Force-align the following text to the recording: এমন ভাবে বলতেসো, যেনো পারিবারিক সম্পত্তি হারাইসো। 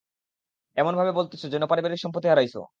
এমন 0.77 0.93
ভাবে 0.95 1.11
বলতেসো, 1.11 1.47
যেনো 1.49 1.65
পারিবারিক 1.67 1.99
সম্পত্তি 2.01 2.27
হারাইসো। 2.29 2.61